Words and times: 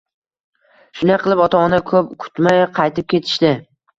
Shunday 1.01 1.19
qilib, 1.25 1.43
ota-ona 1.43 1.79
ko`p 1.91 2.01
kutmay 2.25 2.65
qaytib 2.79 3.11
ketishdi 3.15 3.53